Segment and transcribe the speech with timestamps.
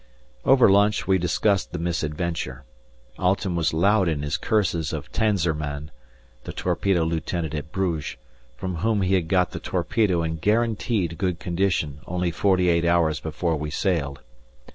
[0.45, 2.63] Over lunch we discussed the misadventure.
[3.19, 5.91] Alten was loud in his curses of Tanzerman
[6.43, 8.17] (the torpedo lieutenant at Bruges),
[8.57, 13.19] from whom he had got the torpedo in guaranteed good condition only forty eight hours
[13.19, 14.21] before we sailed.